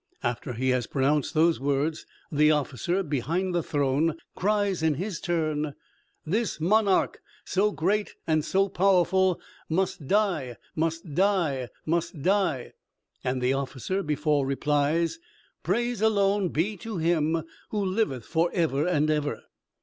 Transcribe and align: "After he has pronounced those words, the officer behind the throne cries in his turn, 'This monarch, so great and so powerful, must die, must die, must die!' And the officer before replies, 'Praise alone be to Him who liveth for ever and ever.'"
"After 0.23 0.53
he 0.53 0.69
has 0.69 0.87
pronounced 0.87 1.35
those 1.35 1.59
words, 1.59 2.07
the 2.31 2.49
officer 2.49 3.03
behind 3.03 3.53
the 3.53 3.61
throne 3.61 4.17
cries 4.35 4.81
in 4.81 4.95
his 4.95 5.19
turn, 5.21 5.75
'This 6.25 6.59
monarch, 6.59 7.21
so 7.45 7.69
great 7.71 8.15
and 8.25 8.43
so 8.43 8.67
powerful, 8.67 9.39
must 9.69 10.07
die, 10.07 10.57
must 10.75 11.13
die, 11.13 11.69
must 11.85 12.19
die!' 12.23 12.71
And 13.23 13.43
the 13.43 13.53
officer 13.53 14.01
before 14.01 14.47
replies, 14.47 15.19
'Praise 15.61 16.01
alone 16.01 16.49
be 16.49 16.77
to 16.77 16.97
Him 16.97 17.43
who 17.69 17.85
liveth 17.85 18.25
for 18.25 18.49
ever 18.55 18.87
and 18.87 19.07
ever.'" 19.07 19.43